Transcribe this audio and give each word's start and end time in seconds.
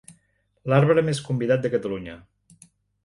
L'arbre 0.71 1.03
més 1.09 1.21
convidat 1.27 1.63
de 1.67 1.73
Catalunya. 1.77 2.17